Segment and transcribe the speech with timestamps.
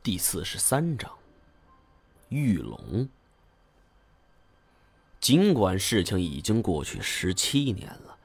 [0.00, 1.10] 第四十三章，
[2.28, 3.08] 玉龙。
[5.20, 8.16] 尽管事情已经过去十七年了，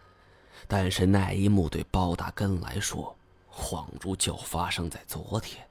[0.68, 3.16] 但是那一幕对包大根来说，
[3.52, 5.68] 恍如就发生在昨天。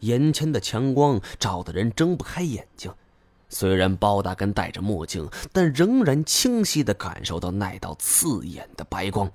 [0.00, 2.92] 眼前的强光照得人睁不开眼睛，
[3.48, 9.32] 虽然包大根戴着墨镜，但仍然清晰的感受到那道刺眼的白光。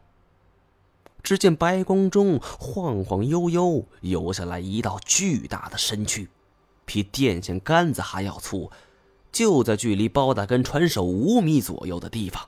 [1.28, 6.30] 只见白光中晃晃悠悠游下来一道巨大的身躯，
[6.86, 8.72] 比电线杆子还要粗，
[9.30, 12.48] 就在距离包大根船首五米左右的地方。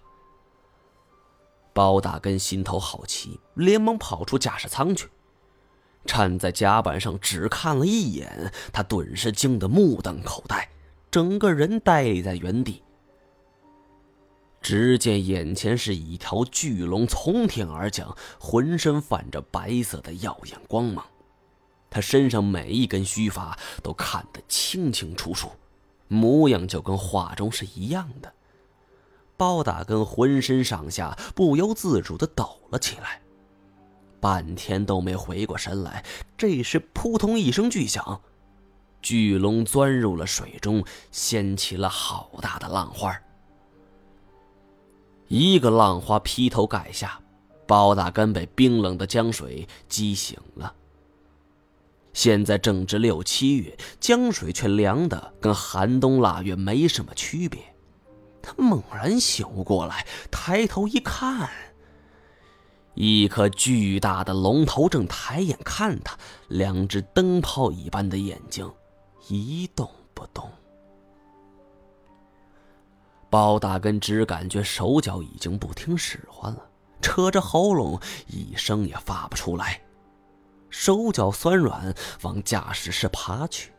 [1.74, 5.10] 包大根心头好奇，连忙跑出驾驶舱去，
[6.06, 10.70] 站在甲板上只看了一眼，他顿时惊得目瞪口呆，
[11.12, 12.82] 整个人呆立在原地。
[14.62, 21.06] 只见眼前是一条巨龙从天而降，浑身泛着白色的耀眼光芒。
[21.90, 25.50] 他身上每一根须发都看得清清楚楚，
[26.08, 28.32] 模样就跟画中是一样的。
[29.38, 33.22] 包大根浑身上下不由自主的抖了起来，
[34.20, 36.04] 半天都没回过神来。
[36.38, 38.22] 这时，扑通一声巨响，
[39.02, 43.18] 巨龙钻入了水中，掀起了好大的浪花。
[45.30, 47.22] 一个浪花劈头盖下，
[47.68, 50.74] 包大根被冰冷的江水激醒了。
[52.14, 57.62] 现在正值六七月，江水却凉的跟寒冬腊月没什么区别。
[58.42, 61.48] 他猛然醒悟过来，抬头一看，
[62.96, 68.68] 一颗巨大的龙头正抬眼看他，两只灯泡一般的眼睛
[69.28, 69.99] 一动不动。
[73.30, 76.70] 包大根只感觉手脚已经不听使唤了，
[77.02, 79.82] 扯着喉咙一声也发不出来，
[80.70, 83.72] 手脚酸软，往驾驶室爬去。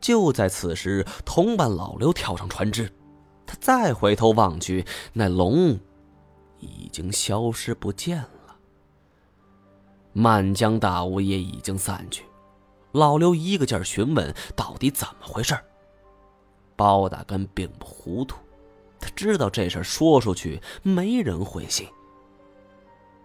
[0.00, 2.92] 就在此时，同伴老刘跳上船只，
[3.46, 5.78] 他再回头望去，那龙
[6.58, 8.56] 已经消失不见了。
[10.12, 12.24] 满江大雾也已经散去，
[12.92, 15.56] 老刘一个劲儿询问到底怎么回事
[16.74, 18.36] 包大根并不糊涂。
[19.18, 21.88] 知道这事说出去没人会信。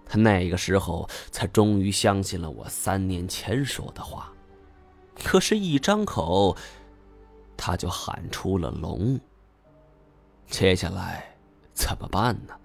[0.07, 4.33] 他那个时候才终于相信了我三年前说的话，
[5.23, 6.57] 可是，一张口，
[7.55, 9.19] 他就喊出了龙。
[10.47, 11.37] 接下来
[11.75, 12.55] 怎么办呢？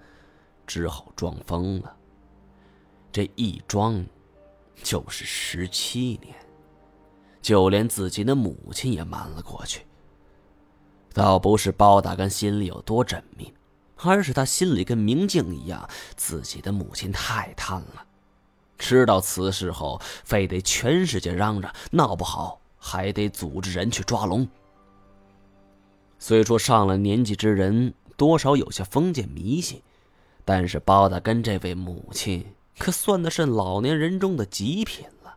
[0.66, 1.94] 只好装疯了。
[3.12, 4.02] 这一装，
[4.82, 6.34] 就是十七年，
[7.42, 9.82] 就连自己的母亲也瞒了过去。
[11.12, 13.52] 倒不是包大根心里有多缜密，
[13.96, 18.04] 而是他心里跟明镜一样，自己的母亲太贪了。
[18.78, 24.46] 知道此事后，非得全世界嚷嚷，闹不好还得组织人去抓龙。
[26.20, 29.82] 虽说上了年纪之人多少有些封建迷信，
[30.44, 32.44] 但是包大根这位母亲
[32.78, 35.36] 可算的是老年人中的极品了。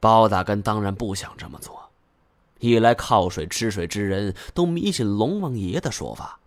[0.00, 1.89] 包大根当然不想这么做。
[2.60, 6.38] 一来靠水吃水之人都迷信龙王爷的说法，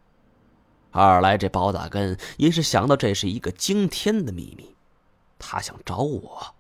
[0.92, 4.76] 二来这包大根也是想到这是一个惊天的秘密，
[5.38, 6.54] 他想找我，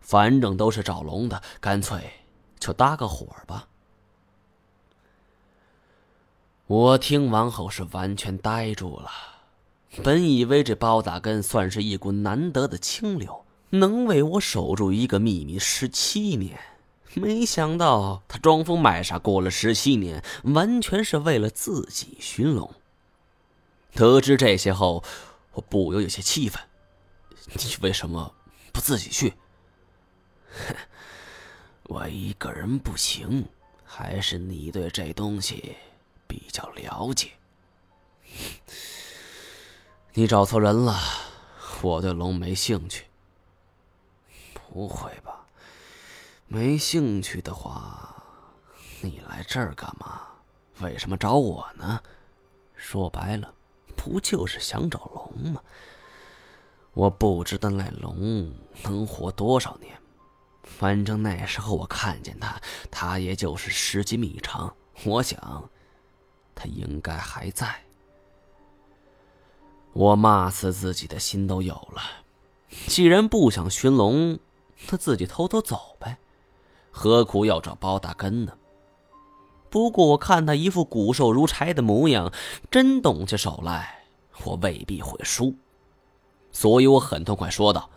[0.00, 2.10] 反正都是找龙的，干脆
[2.58, 3.68] 就搭个伙吧。
[6.66, 9.08] 我听完后是完全呆住了，
[10.02, 16.58] 本以为这包大根算是一股难得的清流，能为我守住一个秘密十七年。
[17.18, 22.70] 没想到他装疯卖傻过了十七年，完全是为了自己寻龙。
[23.94, 25.02] 得知这些后，
[25.52, 26.62] 我不由有些气愤
[27.54, 28.34] ：“你为什么
[28.70, 29.32] 不自己去
[30.68, 30.76] ？”“哼
[31.88, 33.46] 我一个人不行，
[33.82, 35.74] 还是你对这东西
[36.26, 37.30] 比较了解。
[40.12, 41.00] ”“你找错人了，
[41.80, 43.06] 我对龙没兴趣。
[44.52, 45.32] ”“不会吧？”
[46.48, 48.22] 没兴趣的话，
[49.00, 50.22] 你来这儿干嘛？
[50.80, 52.00] 为什么找我呢？
[52.76, 53.52] 说白了，
[53.96, 55.60] 不就是想找龙吗？
[56.92, 58.52] 我不知道那龙
[58.84, 59.98] 能活多少年，
[60.62, 62.60] 反正那时候我看见它，
[62.90, 64.74] 它也就是十几米长。
[65.04, 65.68] 我想，
[66.54, 67.82] 它应该还在。
[69.92, 72.02] 我骂死自己的心都有了。
[72.86, 74.38] 既然不想寻龙，
[74.90, 76.18] 那自己偷偷走呗。
[76.98, 78.54] 何苦要找包大根呢？
[79.68, 82.32] 不过我看他一副骨瘦如柴的模样，
[82.70, 84.04] 真动起手来，
[84.44, 85.54] 我未必会输。
[86.50, 87.90] 所以我很痛快说道：“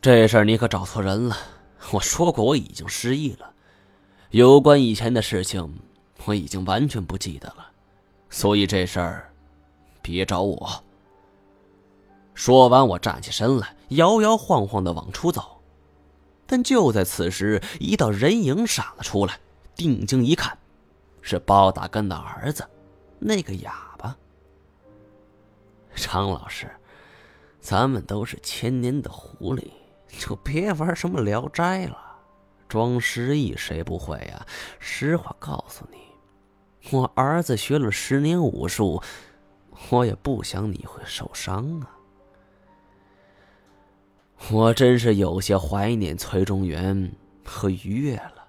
[0.00, 1.36] 这事儿你可找错人了，
[1.92, 3.52] 我说过我已经失忆了，
[4.30, 5.78] 有关以前的事情，
[6.24, 7.66] 我已经完全不记得了，
[8.30, 9.30] 所以这事儿，
[10.00, 10.82] 别找我。
[12.32, 15.55] 说完，我站起身来，摇摇晃晃的往出走。
[16.46, 19.38] 但就在此时，一道人影闪了出来，
[19.74, 20.56] 定睛一看，
[21.20, 22.66] 是包大根的儿子，
[23.18, 24.16] 那个哑巴。
[25.94, 26.70] 张老师，
[27.58, 29.70] 咱们都是千年的狐狸。
[30.18, 31.98] 就别玩什么聊斋了，
[32.68, 34.46] 装失忆谁不会呀？
[34.78, 35.98] 实话告诉你，
[36.90, 39.02] 我儿子学了十年武术，
[39.90, 41.95] 我也不想你会受伤啊。
[44.52, 47.12] 我真是有些怀念崔中原
[47.44, 48.46] 和于越了，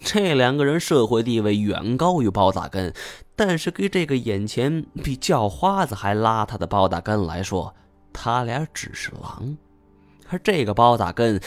[0.00, 2.92] 这两个人社会地位远高于包大根，
[3.36, 7.74] 但是给这个眼前比叫花子还邋遢的包大根来说，
[8.12, 9.56] 他俩只是狼。
[10.28, 11.40] 而这个包大根，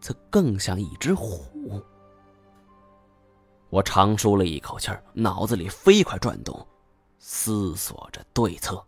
[0.00, 1.82] 则更像一只虎。
[3.70, 6.66] 我长舒了一口气脑子里飞快转动，
[7.18, 8.82] 思索着对策。